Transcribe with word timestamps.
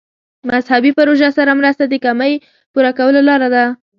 مذهبي 0.51 0.91
پروژو 0.99 1.29
سره 1.37 1.51
مرسته 1.59 1.83
د 1.87 1.93
کمۍ 2.05 2.33
پوره 2.73 2.91
کولو 2.97 3.21
لاره 3.29 3.47
ده. 3.55 3.65